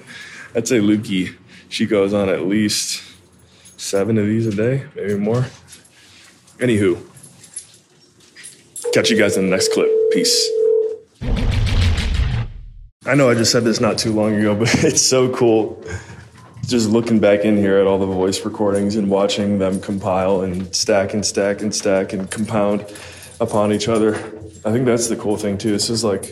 I'd 0.54 0.66
say 0.66 0.78
Lukey, 0.78 1.36
she 1.68 1.84
goes 1.84 2.14
on 2.14 2.30
at 2.30 2.46
least 2.46 3.02
seven 3.76 4.16
of 4.16 4.24
these 4.24 4.46
a 4.46 4.50
day, 4.50 4.86
maybe 4.94 5.18
more. 5.18 5.44
Anywho, 6.56 6.98
catch 8.94 9.10
you 9.10 9.18
guys 9.18 9.36
in 9.36 9.44
the 9.44 9.50
next 9.50 9.74
clip. 9.74 9.90
Peace. 10.12 10.50
I 13.04 13.14
know 13.14 13.28
I 13.28 13.34
just 13.34 13.52
said 13.52 13.64
this 13.64 13.78
not 13.78 13.98
too 13.98 14.14
long 14.14 14.36
ago, 14.36 14.54
but 14.54 14.74
it's 14.84 15.02
so 15.02 15.28
cool 15.34 15.84
just 16.66 16.90
looking 16.90 17.20
back 17.20 17.44
in 17.44 17.56
here 17.56 17.78
at 17.78 17.86
all 17.86 17.98
the 17.98 18.06
voice 18.06 18.44
recordings 18.44 18.96
and 18.96 19.08
watching 19.08 19.58
them 19.58 19.80
compile 19.80 20.40
and 20.40 20.74
stack 20.74 21.14
and 21.14 21.24
stack 21.24 21.62
and 21.62 21.72
stack 21.72 22.12
and 22.12 22.30
compound 22.30 22.84
upon 23.40 23.72
each 23.72 23.88
other. 23.88 24.16
I 24.64 24.72
think 24.72 24.84
that's 24.84 25.06
the 25.06 25.16
cool 25.16 25.36
thing 25.36 25.58
too. 25.58 25.70
This 25.70 25.90
is 25.90 26.02
like, 26.02 26.26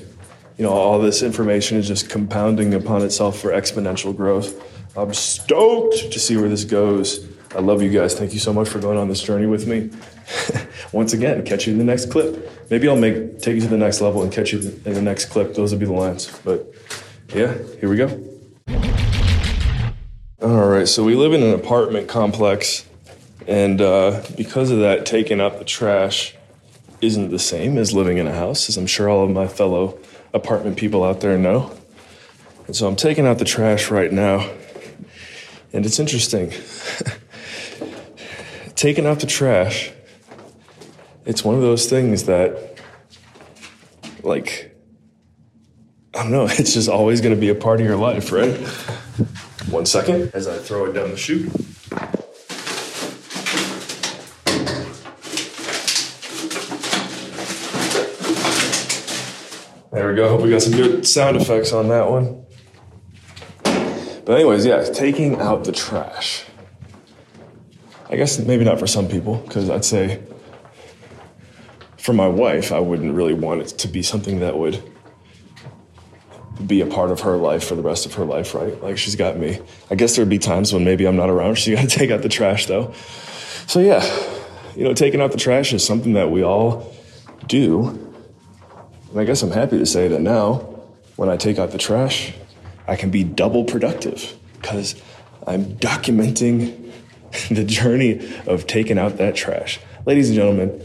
you 0.58 0.64
know, 0.64 0.72
all 0.72 0.98
this 0.98 1.22
information 1.22 1.78
is 1.78 1.86
just 1.86 2.10
compounding 2.10 2.74
upon 2.74 3.02
itself 3.02 3.38
for 3.38 3.50
exponential 3.50 4.16
growth. 4.16 4.60
I'm 4.96 5.14
stoked 5.14 6.12
to 6.12 6.18
see 6.18 6.36
where 6.36 6.48
this 6.48 6.64
goes. 6.64 7.28
I 7.54 7.60
love 7.60 7.82
you 7.82 7.90
guys. 7.90 8.18
Thank 8.18 8.32
you 8.32 8.40
so 8.40 8.52
much 8.52 8.68
for 8.68 8.80
going 8.80 8.98
on 8.98 9.08
this 9.08 9.22
journey 9.22 9.46
with 9.46 9.68
me. 9.68 9.90
Once 10.92 11.12
again, 11.12 11.44
catch 11.44 11.66
you 11.66 11.72
in 11.72 11.78
the 11.78 11.84
next 11.84 12.10
clip. 12.10 12.50
Maybe 12.70 12.88
I'll 12.88 12.96
make 12.96 13.40
take 13.40 13.54
you 13.54 13.60
to 13.60 13.68
the 13.68 13.78
next 13.78 14.00
level 14.00 14.22
and 14.24 14.32
catch 14.32 14.52
you 14.52 14.58
in 14.84 14.94
the 14.94 15.02
next 15.02 15.26
clip. 15.26 15.54
Those 15.54 15.72
will 15.72 15.78
be 15.78 15.86
the 15.86 15.92
lines. 15.92 16.36
But 16.44 16.66
yeah, 17.32 17.56
here 17.78 17.88
we 17.88 17.96
go. 17.96 18.33
All 20.44 20.68
right, 20.68 20.86
so 20.86 21.02
we 21.02 21.14
live 21.14 21.32
in 21.32 21.42
an 21.42 21.54
apartment 21.54 22.06
complex, 22.06 22.86
and 23.48 23.80
uh, 23.80 24.22
because 24.36 24.70
of 24.70 24.80
that, 24.80 25.06
taking 25.06 25.40
out 25.40 25.58
the 25.58 25.64
trash 25.64 26.34
isn't 27.00 27.30
the 27.30 27.38
same 27.38 27.78
as 27.78 27.94
living 27.94 28.18
in 28.18 28.26
a 28.26 28.34
house, 28.34 28.68
as 28.68 28.76
I'm 28.76 28.86
sure 28.86 29.08
all 29.08 29.24
of 29.24 29.30
my 29.30 29.48
fellow 29.48 29.98
apartment 30.34 30.76
people 30.76 31.02
out 31.02 31.22
there 31.22 31.38
know. 31.38 31.74
And 32.66 32.76
so 32.76 32.86
I'm 32.86 32.94
taking 32.94 33.26
out 33.26 33.38
the 33.38 33.46
trash 33.46 33.90
right 33.90 34.12
now, 34.12 34.50
and 35.72 35.86
it's 35.86 35.98
interesting. 35.98 36.50
taking 38.74 39.06
out 39.06 39.20
the 39.20 39.26
trash, 39.26 39.92
it's 41.24 41.42
one 41.42 41.54
of 41.54 41.62
those 41.62 41.88
things 41.88 42.24
that, 42.24 42.78
like, 44.22 44.76
I 46.14 46.22
don't 46.22 46.32
know, 46.32 46.44
it's 46.50 46.74
just 46.74 46.90
always 46.90 47.22
to 47.34 47.40
be 47.40 47.48
a 47.48 47.54
part 47.54 47.80
of 47.80 47.86
your 47.86 47.96
life, 47.96 48.30
right? 48.30 48.60
One 49.70 49.86
second 49.86 50.30
as 50.34 50.46
I 50.46 50.56
throw 50.58 50.86
it 50.86 50.92
down 50.92 51.10
the 51.10 51.16
chute. 51.16 51.50
There 59.90 60.08
we 60.08 60.16
go. 60.16 60.28
Hope 60.28 60.42
we 60.42 60.50
got 60.50 60.62
some 60.62 60.72
good 60.72 61.06
sound 61.06 61.36
effects 61.36 61.72
on 61.72 61.88
that 61.88 62.08
one. 62.08 62.44
But, 64.24 64.34
anyways, 64.34 64.64
yeah, 64.64 64.82
taking 64.84 65.40
out 65.40 65.64
the 65.64 65.72
trash. 65.72 66.44
I 68.08 68.16
guess 68.16 68.38
maybe 68.38 68.64
not 68.64 68.78
for 68.78 68.86
some 68.86 69.08
people, 69.08 69.36
because 69.38 69.70
I'd 69.70 69.84
say 69.84 70.22
for 71.98 72.12
my 72.12 72.28
wife, 72.28 72.70
I 72.70 72.78
wouldn't 72.78 73.14
really 73.14 73.34
want 73.34 73.62
it 73.62 73.68
to 73.68 73.88
be 73.88 74.02
something 74.02 74.40
that 74.40 74.56
would 74.56 74.82
be 76.66 76.80
a 76.80 76.86
part 76.86 77.10
of 77.10 77.20
her 77.20 77.36
life 77.36 77.64
for 77.64 77.74
the 77.74 77.82
rest 77.82 78.06
of 78.06 78.14
her 78.14 78.24
life, 78.24 78.54
right? 78.54 78.80
Like 78.82 78.98
she's 78.98 79.16
got 79.16 79.36
me. 79.36 79.60
I 79.90 79.94
guess 79.94 80.16
there'd 80.16 80.28
be 80.28 80.38
times 80.38 80.72
when 80.72 80.84
maybe 80.84 81.06
I'm 81.06 81.16
not 81.16 81.30
around. 81.30 81.58
She 81.64 81.74
got 81.74 81.88
to 81.88 81.98
take 81.98 82.10
out 82.10 82.22
the 82.22 82.28
trash 82.28 82.66
though. 82.66 82.92
So 83.66 83.80
yeah, 83.80 84.04
you 84.76 84.84
know, 84.84 84.94
taking 84.94 85.20
out 85.20 85.32
the 85.32 85.38
trash 85.38 85.72
is 85.72 85.84
something 85.84 86.14
that 86.14 86.30
we 86.30 86.42
all 86.42 86.92
do. 87.46 87.88
And 89.10 89.20
I 89.20 89.24
guess 89.24 89.42
I'm 89.42 89.50
happy 89.50 89.78
to 89.78 89.86
say 89.86 90.08
that 90.08 90.20
now, 90.20 90.56
when 91.16 91.28
I 91.28 91.36
take 91.36 91.58
out 91.58 91.70
the 91.70 91.78
trash, 91.78 92.34
I 92.86 92.96
can 92.96 93.10
be 93.10 93.24
double 93.24 93.64
productive 93.64 94.36
because 94.60 95.00
I'm 95.46 95.76
documenting 95.76 96.92
the 97.50 97.64
journey 97.64 98.28
of 98.46 98.66
taking 98.66 98.98
out 98.98 99.16
that 99.18 99.34
trash. 99.34 99.80
Ladies 100.06 100.28
and 100.28 100.36
gentlemen, 100.36 100.82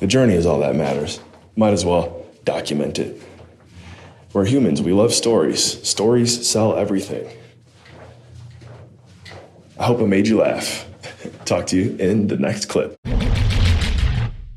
the 0.00 0.06
journey 0.06 0.34
is 0.34 0.46
all 0.46 0.60
that 0.60 0.74
matters. 0.74 1.20
Might 1.54 1.72
as 1.72 1.84
well 1.84 2.26
document 2.44 2.98
it. 2.98 3.20
We're 4.36 4.44
humans. 4.44 4.82
We 4.82 4.92
love 4.92 5.14
stories. 5.14 5.82
Stories 5.88 6.46
sell 6.46 6.76
everything. 6.76 7.26
I 9.78 9.84
hope 9.86 9.98
I 9.98 10.04
made 10.04 10.28
you 10.28 10.40
laugh. 10.40 10.86
Talk 11.46 11.68
to 11.68 11.76
you 11.78 11.96
in 11.96 12.26
the 12.26 12.36
next 12.36 12.66
clip. 12.66 12.98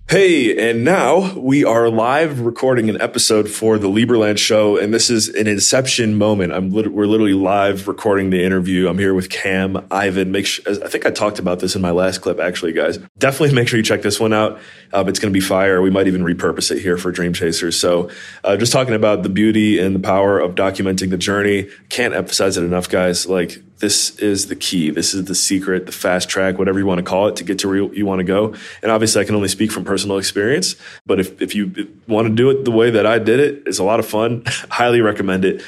Hey, 0.10 0.72
and 0.72 0.84
now 0.84 1.38
we 1.38 1.64
are 1.64 1.88
live 1.88 2.40
recording 2.40 2.90
an 2.90 3.00
episode 3.00 3.48
for 3.48 3.78
the 3.78 3.88
Lieberland 3.88 4.40
show, 4.40 4.76
and 4.76 4.92
this 4.92 5.12
is 5.12 5.30
an 5.30 5.46
inception 5.46 6.16
moment. 6.16 6.52
I'm 6.52 6.72
lit- 6.72 6.92
we're 6.92 7.06
literally 7.06 7.36
live 7.36 7.88
recording 7.88 8.32
the 8.32 8.44
interview. 8.44 8.88
I'm 8.88 8.98
here 8.98 9.14
with 9.14 9.30
Cam, 9.30 9.86
Ivan. 9.92 10.32
Make 10.32 10.48
sure, 10.48 10.66
I 10.84 10.88
think 10.88 11.06
I 11.06 11.12
talked 11.12 11.38
about 11.38 11.60
this 11.60 11.76
in 11.76 11.84
my 11.84 11.92
last 11.92 12.22
clip, 12.22 12.40
actually, 12.40 12.74
guys. 12.74 12.98
Definitely 13.20 13.54
make 13.54 13.68
sure 13.68 13.78
you 13.78 13.84
check 13.84 14.02
this 14.02 14.20
one 14.20 14.34
out. 14.34 14.60
Um, 14.94 15.08
it's 15.10 15.20
going 15.20 15.32
to 15.32 15.40
be 15.40 15.46
fire. 15.46 15.80
We 15.80 15.92
might 15.92 16.08
even 16.08 16.24
repurpose 16.24 16.72
it 16.72 16.82
here 16.82 16.98
for 16.98 17.12
Dream 17.12 17.32
Chasers. 17.32 17.80
So, 17.80 18.10
uh, 18.44 18.58
just 18.58 18.74
talking 18.74 18.96
about 18.96 19.22
the 19.22 19.30
beauty 19.30 19.78
and 19.78 19.94
the 19.94 20.00
power 20.00 20.40
of 20.40 20.56
documenting 20.56 21.12
the 21.12 21.18
journey. 21.20 21.70
Can't 21.90 22.16
emphasize 22.16 22.58
it 22.58 22.64
enough, 22.64 22.90
guys. 22.90 23.28
Like 23.28 23.62
this 23.80 24.18
is 24.20 24.48
the 24.48 24.56
key. 24.56 24.90
This 24.90 25.14
is 25.14 25.26
the 25.26 25.36
secret, 25.36 25.86
the 25.86 25.92
fast 25.92 26.30
track, 26.30 26.58
whatever 26.58 26.80
you 26.80 26.86
want 26.86 27.00
to 27.00 27.04
call 27.04 27.28
it, 27.28 27.36
to 27.38 27.44
get 27.44 27.60
to 27.60 27.68
where 27.68 27.78
you 27.94 28.06
want 28.06 28.20
to 28.20 28.26
go. 28.26 28.54
And 28.84 28.92
obviously, 28.92 29.22
I 29.22 29.26
can 29.26 29.36
only 29.36 29.48
speak 29.48 29.72
from 29.72 29.86
personal 29.86 30.18
experience. 30.18 30.76
But 31.06 31.20
if, 31.20 31.42
if 31.42 31.56
you 31.56 31.90
want 32.08 32.28
to 32.28 32.34
do 32.34 32.50
it 32.50 32.66
the 32.66 32.72
way 32.72 32.90
that 32.92 33.06
I 33.06 33.20
did 33.20 33.40
it, 33.40 33.64
it's 33.66 33.80
a 33.80 33.84
lot 33.84 34.00
of 34.00 34.06
fun. 34.06 34.44
Highly 34.70 35.02
recommend 35.02 35.46
it. 35.46 35.64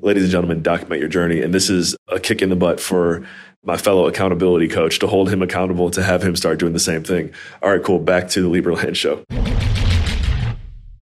Ladies 0.00 0.22
and 0.22 0.32
gentlemen, 0.32 0.62
document 0.62 1.00
your 1.00 1.08
journey. 1.08 1.42
And 1.42 1.52
this 1.52 1.68
is 1.68 1.96
a 2.06 2.20
kick 2.20 2.40
in 2.40 2.50
the 2.50 2.56
butt 2.56 2.78
for 2.78 3.26
my 3.64 3.76
fellow 3.76 4.06
accountability 4.06 4.68
coach 4.68 5.00
to 5.00 5.08
hold 5.08 5.28
him 5.28 5.42
accountable 5.42 5.90
to 5.90 6.02
have 6.02 6.22
him 6.22 6.36
start 6.36 6.60
doing 6.60 6.72
the 6.72 6.78
same 6.78 7.02
thing. 7.02 7.32
All 7.60 7.70
right, 7.70 7.82
cool. 7.82 7.98
Back 7.98 8.28
to 8.30 8.42
the 8.42 8.48
Lieberland 8.48 8.94
show. 8.94 9.24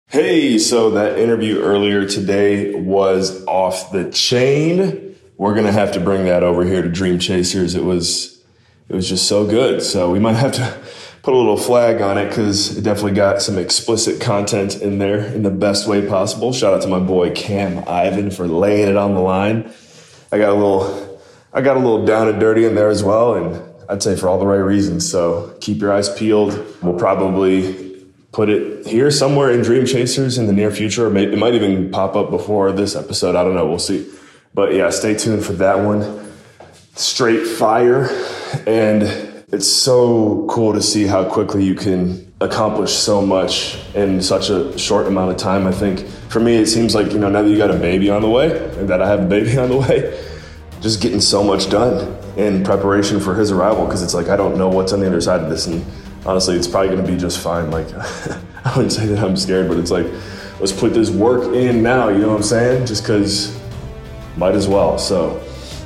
Hey, 0.07 0.57
so 0.59 0.91
that 0.91 1.19
interview 1.19 1.59
earlier 1.59 2.07
today 2.07 2.73
was 2.73 3.45
off 3.47 3.91
the 3.91 4.09
chain. 4.11 5.04
We're 5.37 5.53
to 5.55 5.71
have 5.71 5.91
to 5.93 5.99
bring 5.99 6.25
that 6.25 6.43
over 6.43 6.63
here 6.63 6.81
to 6.81 6.89
Dream 6.89 7.19
Chasers. 7.19 7.75
It 7.75 7.83
was 7.83 8.43
it 8.87 8.95
was 8.95 9.09
just 9.09 9.27
so 9.27 9.45
good. 9.45 9.81
So 9.81 10.11
we 10.11 10.19
might 10.19 10.33
have 10.33 10.53
to 10.53 10.77
put 11.23 11.33
a 11.33 11.37
little 11.37 11.57
flag 11.57 12.01
on 12.01 12.17
it 12.17 12.29
because 12.29 12.77
it 12.77 12.83
definitely 12.83 13.13
got 13.13 13.41
some 13.41 13.57
explicit 13.57 14.21
content 14.21 14.81
in 14.81 14.99
there 14.99 15.25
in 15.25 15.43
the 15.43 15.49
best 15.49 15.87
way 15.87 16.07
possible. 16.07 16.53
Shout 16.53 16.73
out 16.73 16.83
to 16.83 16.87
my 16.87 16.99
boy 16.99 17.31
Cam 17.31 17.83
Ivan 17.87 18.29
for 18.29 18.47
laying 18.47 18.87
it 18.87 18.95
on 18.95 19.13
the 19.13 19.19
line. 19.19 19.71
I 20.31 20.37
got 20.37 20.49
a 20.49 20.53
little 20.53 21.21
I 21.51 21.61
got 21.61 21.77
a 21.77 21.79
little 21.79 22.05
down 22.05 22.27
and 22.27 22.39
dirty 22.39 22.65
in 22.65 22.75
there 22.75 22.89
as 22.89 23.03
well, 23.03 23.33
and 23.33 23.61
I'd 23.89 24.03
say 24.03 24.15
for 24.15 24.29
all 24.29 24.37
the 24.37 24.45
right 24.45 24.57
reasons. 24.57 25.09
So 25.09 25.57
keep 25.61 25.81
your 25.81 25.91
eyes 25.91 26.09
peeled. 26.15 26.51
We'll 26.81 26.97
probably 26.97 28.05
put 28.31 28.49
it 28.49 28.85
here 28.85 29.09
somewhere 29.09 29.51
in 29.51 29.61
Dream 29.61 29.85
Chasers 29.85 30.37
in 30.37 30.47
the 30.47 30.53
near 30.53 30.69
future. 30.69 31.07
It 31.17 31.37
might 31.37 31.55
even 31.55 31.91
pop 31.91 32.15
up 32.15 32.29
before 32.29 32.71
this 32.71 32.95
episode. 32.95 33.35
I 33.35 33.43
don't 33.43 33.55
know. 33.55 33.67
We'll 33.67 33.79
see. 33.79 34.05
But 34.55 34.73
yeah, 34.73 34.89
stay 34.89 35.15
tuned 35.15 35.43
for 35.43 35.51
that 35.53 35.77
one. 35.79 36.31
Straight 36.95 37.45
fire. 37.45 38.05
And 38.65 39.03
it's 39.51 39.67
so 39.67 40.47
cool 40.49 40.71
to 40.71 40.81
see 40.81 41.05
how 41.05 41.25
quickly 41.25 41.65
you 41.65 41.75
can 41.75 42.33
accomplish 42.39 42.93
so 42.93 43.21
much 43.21 43.77
in 43.95 44.21
such 44.21 44.49
a 44.49 44.77
short 44.79 45.07
amount 45.07 45.31
of 45.31 45.37
time. 45.37 45.67
I 45.67 45.73
think 45.73 46.07
for 46.29 46.39
me, 46.39 46.55
it 46.55 46.67
seems 46.67 46.95
like, 46.95 47.11
you 47.11 47.19
know, 47.19 47.29
now 47.29 47.41
that 47.41 47.49
you 47.49 47.57
got 47.57 47.69
a 47.69 47.77
baby 47.77 48.09
on 48.09 48.21
the 48.21 48.29
way, 48.29 48.47
that 48.85 49.01
I 49.01 49.09
have 49.09 49.23
a 49.23 49.25
baby 49.25 49.57
on 49.57 49.69
the 49.69 49.77
way, 49.77 50.25
just 50.79 51.01
getting 51.01 51.19
so 51.19 51.43
much 51.43 51.69
done 51.69 52.17
in 52.37 52.63
preparation 52.63 53.19
for 53.19 53.35
his 53.35 53.51
arrival 53.51 53.85
because 53.85 54.03
it's 54.03 54.13
like 54.13 54.29
I 54.29 54.37
don't 54.37 54.57
know 54.57 54.69
what's 54.69 54.93
on 54.93 55.01
the 55.01 55.07
other 55.07 55.21
side 55.21 55.41
of 55.41 55.49
this, 55.49 55.67
and 55.67 55.85
honestly, 56.25 56.55
it's 56.55 56.67
probably 56.67 56.89
going 56.89 57.05
to 57.05 57.11
be 57.11 57.17
just 57.17 57.39
fine. 57.39 57.71
Like 57.71 57.87
I 58.65 58.73
wouldn't 58.75 58.93
say 58.93 59.05
that 59.07 59.19
I'm 59.19 59.35
scared, 59.35 59.67
but 59.67 59.77
it's 59.77 59.91
like 59.91 60.05
let's 60.59 60.71
put 60.71 60.93
this 60.93 61.09
work 61.09 61.53
in 61.53 61.81
now. 61.81 62.09
You 62.09 62.19
know 62.19 62.29
what 62.29 62.37
I'm 62.37 62.43
saying? 62.43 62.85
Just 62.85 63.03
because 63.03 63.57
might 64.37 64.55
as 64.55 64.67
well. 64.67 64.97
So 64.97 65.41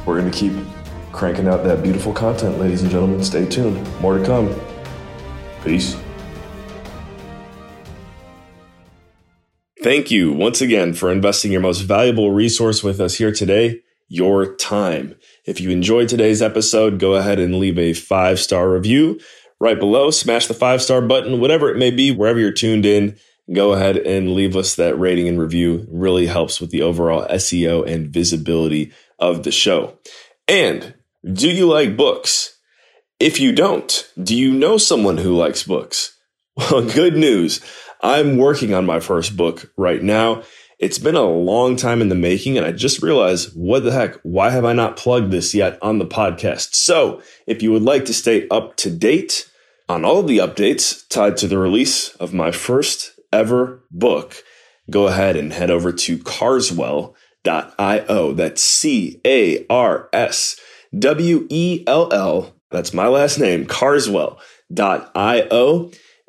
we're 0.05 0.19
going 0.19 0.31
to 0.31 0.37
keep 0.37 0.53
cranking 1.11 1.47
out 1.47 1.63
that 1.63 1.83
beautiful 1.83 2.13
content, 2.13 2.59
ladies 2.59 2.81
and 2.81 2.91
gentlemen. 2.91 3.23
Stay 3.23 3.45
tuned. 3.45 3.77
More 3.99 4.17
to 4.17 4.25
come. 4.25 4.59
Peace. 5.63 5.95
Thank 9.81 10.11
you 10.11 10.33
once 10.33 10.61
again 10.61 10.93
for 10.93 11.11
investing 11.11 11.51
your 11.51 11.61
most 11.61 11.81
valuable 11.81 12.31
resource 12.31 12.83
with 12.83 12.99
us 12.99 13.15
here 13.15 13.31
today 13.31 13.81
your 14.09 14.55
time. 14.55 15.15
If 15.45 15.61
you 15.61 15.69
enjoyed 15.69 16.09
today's 16.09 16.41
episode, 16.41 16.99
go 16.99 17.13
ahead 17.13 17.39
and 17.39 17.59
leave 17.59 17.77
a 17.77 17.93
five 17.93 18.39
star 18.39 18.69
review 18.69 19.19
right 19.59 19.79
below. 19.79 20.11
Smash 20.11 20.47
the 20.47 20.53
five 20.53 20.81
star 20.81 21.01
button, 21.01 21.39
whatever 21.39 21.69
it 21.69 21.77
may 21.77 21.91
be, 21.91 22.11
wherever 22.11 22.39
you're 22.39 22.51
tuned 22.51 22.85
in. 22.85 23.17
Go 23.53 23.73
ahead 23.73 23.97
and 23.97 24.33
leave 24.33 24.55
us 24.55 24.75
that 24.75 24.99
rating 24.99 25.27
and 25.27 25.39
review. 25.39 25.79
It 25.79 25.87
really 25.89 26.27
helps 26.27 26.61
with 26.61 26.69
the 26.69 26.81
overall 26.81 27.27
SEO 27.27 27.87
and 27.87 28.09
visibility 28.09 28.91
of 29.17 29.43
the 29.43 29.51
show. 29.51 29.97
And 30.47 30.93
do 31.23 31.49
you 31.49 31.67
like 31.67 31.97
books? 31.97 32.57
If 33.19 33.39
you 33.39 33.51
don't, 33.51 34.11
do 34.21 34.35
you 34.35 34.53
know 34.53 34.77
someone 34.77 35.17
who 35.17 35.35
likes 35.35 35.63
books? 35.63 36.15
Well, 36.71 36.83
good 36.83 37.15
news. 37.15 37.61
I'm 38.01 38.35
working 38.35 38.73
on 38.73 38.85
my 38.85 38.99
first 38.99 39.37
book 39.37 39.71
right 39.77 40.03
now. 40.03 40.43
It's 40.77 40.97
been 40.97 41.15
a 41.15 41.23
long 41.23 41.77
time 41.77 42.01
in 42.01 42.09
the 42.09 42.15
making, 42.15 42.57
and 42.57 42.65
I 42.65 42.73
just 42.73 43.01
realized, 43.01 43.51
what 43.53 43.83
the 43.83 43.93
heck? 43.93 44.15
Why 44.23 44.49
have 44.49 44.65
I 44.65 44.73
not 44.73 44.97
plugged 44.97 45.31
this 45.31 45.53
yet 45.53 45.77
on 45.81 45.99
the 45.99 46.05
podcast? 46.05 46.75
So, 46.75 47.21
if 47.47 47.61
you 47.61 47.71
would 47.71 47.83
like 47.83 48.03
to 48.05 48.13
stay 48.13 48.45
up 48.49 48.75
to 48.77 48.89
date 48.89 49.49
on 49.87 50.03
all 50.03 50.19
of 50.19 50.27
the 50.27 50.39
updates 50.39 51.07
tied 51.07 51.37
to 51.37 51.47
the 51.47 51.57
release 51.57 52.13
of 52.15 52.33
my 52.33 52.51
first 52.51 53.18
ever 53.31 53.83
book, 53.91 54.35
go 54.89 55.07
ahead 55.07 55.35
and 55.35 55.53
head 55.53 55.71
over 55.71 55.91
to 55.91 56.17
carswell.io. 56.17 57.13
That's 58.33 58.63
C 58.63 59.21
A 59.25 59.65
R 59.67 60.09
S 60.13 60.59
W 60.97 61.47
E 61.49 61.83
L 61.87 62.11
L. 62.11 62.55
That's 62.71 62.93
my 62.93 63.07
last 63.07 63.39
name, 63.39 63.65
carswell.io. 63.65 64.37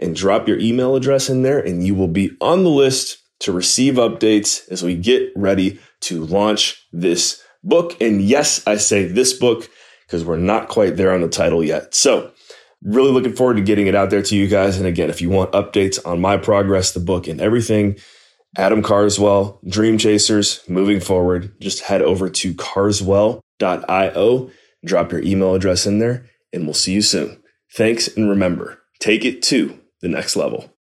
And 0.02 0.16
drop 0.16 0.49
your 0.49 0.59
email 0.59 0.97
address 0.97 1.28
in 1.28 1.42
there, 1.42 1.59
and 1.59 1.87
you 1.87 1.95
will 1.95 2.09
be 2.09 2.35
on 2.40 2.62
the 2.62 2.71
list 2.71 3.19
to 3.40 3.52
receive 3.52 3.95
updates 3.95 4.66
as 4.71 4.83
we 4.83 4.95
get 4.95 5.30
ready 5.37 5.78
to 6.00 6.25
launch 6.25 6.87
this 6.90 7.42
book. 7.62 8.00
And 8.00 8.23
yes, 8.23 8.66
I 8.66 8.76
say 8.76 9.04
this 9.04 9.35
book 9.35 9.69
because 10.07 10.25
we're 10.25 10.38
not 10.38 10.69
quite 10.69 10.97
there 10.97 11.12
on 11.12 11.21
the 11.21 11.28
title 11.28 11.62
yet. 11.62 11.95
So, 11.95 12.33
really 12.82 13.10
looking 13.10 13.34
forward 13.34 13.56
to 13.56 13.62
getting 13.62 13.87
it 13.87 13.94
out 13.94 14.10
there 14.10 14.22
to 14.22 14.37
you 14.37 14.49
guys. 14.49 14.78
And 14.78 14.87
again, 14.87 15.10
if 15.10 15.20
you 15.20 15.30
want 15.30 15.52
updates 15.52 15.99
on 16.06 16.20
my 16.20 16.37
progress, 16.37 16.92
the 16.92 17.00
book, 17.00 17.26
and 17.26 17.40
everything, 17.40 17.96
Adam 18.56 18.82
Carswell, 18.82 19.60
Dream 19.68 19.99
Chasers, 19.99 20.62
moving 20.68 21.00
forward, 21.00 21.54
just 21.60 21.82
head 21.82 22.02
over 22.02 22.28
to 22.28 22.54
carswell.io, 22.54 24.50
drop 24.84 25.12
your 25.12 25.22
email 25.22 25.54
address 25.54 25.87
in 25.87 25.99
there, 25.99 26.26
and 26.52 26.64
we'll 26.64 26.75
see 26.75 26.94
you 26.94 27.02
soon. 27.02 27.42
Thanks, 27.75 28.08
and 28.08 28.28
remember, 28.28 28.80
take 28.99 29.25
it 29.25 29.42
to 29.44 29.78
the 30.00 30.08
next 30.08 30.34
level. 30.34 30.72